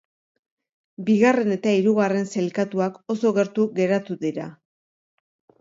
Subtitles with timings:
[1.09, 4.49] Bigarren eta hirugarren sailkatuak oso gertu geratu dira.